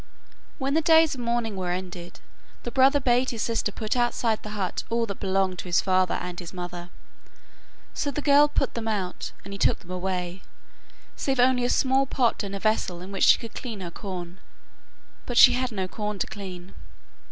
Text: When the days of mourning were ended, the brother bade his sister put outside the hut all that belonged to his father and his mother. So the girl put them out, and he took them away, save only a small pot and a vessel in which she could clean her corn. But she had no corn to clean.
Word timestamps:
When 0.57 0.73
the 0.73 0.81
days 0.81 1.13
of 1.13 1.21
mourning 1.21 1.55
were 1.55 1.69
ended, 1.69 2.21
the 2.63 2.71
brother 2.71 2.99
bade 2.99 3.29
his 3.29 3.43
sister 3.43 3.71
put 3.71 3.95
outside 3.95 4.41
the 4.41 4.57
hut 4.57 4.83
all 4.89 5.05
that 5.05 5.19
belonged 5.19 5.59
to 5.59 5.65
his 5.65 5.79
father 5.79 6.15
and 6.15 6.39
his 6.39 6.53
mother. 6.53 6.89
So 7.93 8.09
the 8.09 8.23
girl 8.23 8.47
put 8.47 8.73
them 8.73 8.87
out, 8.87 9.31
and 9.45 9.53
he 9.53 9.59
took 9.59 9.77
them 9.81 9.91
away, 9.91 10.41
save 11.15 11.39
only 11.39 11.65
a 11.65 11.69
small 11.69 12.07
pot 12.07 12.41
and 12.41 12.55
a 12.55 12.59
vessel 12.59 12.99
in 12.99 13.11
which 13.11 13.25
she 13.25 13.37
could 13.37 13.53
clean 13.53 13.79
her 13.81 13.91
corn. 13.91 14.39
But 15.27 15.37
she 15.37 15.51
had 15.53 15.71
no 15.71 15.87
corn 15.87 16.17
to 16.17 16.25
clean. 16.25 16.73